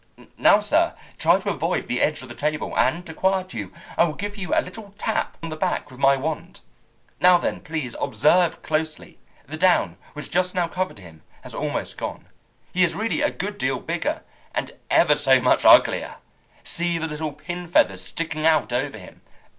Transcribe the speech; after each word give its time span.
Now, 0.35 0.59
sir, 0.59 0.95
try 1.19 1.39
to 1.39 1.51
avoid 1.51 1.87
the 1.87 2.01
edge 2.01 2.23
of 2.23 2.29
the 2.29 2.33
table, 2.33 2.75
and, 2.75 3.05
to 3.05 3.13
quiet 3.13 3.53
you, 3.53 3.71
I 3.99 4.03
will 4.05 4.15
give 4.15 4.35
you 4.35 4.51
a 4.51 4.57
little 4.59 4.95
tap 4.97 5.37
on 5.43 5.49
the 5.49 5.55
back 5.55 5.91
with 5.91 5.99
my 5.99 6.17
wand. 6.17 6.61
Now, 7.19 7.37
then, 7.37 7.59
please 7.59 7.95
observe 8.01 8.63
closely. 8.63 9.19
The 9.45 9.57
down 9.57 9.97
which 10.13 10.31
just 10.31 10.55
now 10.55 10.67
covered 10.67 10.97
him 10.97 11.21
has 11.43 11.53
almost 11.53 11.97
gone. 11.97 12.25
He 12.73 12.83
is 12.83 12.95
really 12.95 13.21
a 13.21 13.29
good 13.29 13.59
deal 13.59 13.77
bigger, 13.79 14.23
and 14.55 14.71
ever 14.89 15.13
so 15.13 15.39
much 15.39 15.65
uglier. 15.65 16.15
See 16.63 16.97
the 16.97 17.05
little 17.07 17.33
pin 17.33 17.67
feathers 17.67 18.01
sticking 18.01 18.43
out 18.43 18.73
over 18.73 18.97
him! 18.97 19.21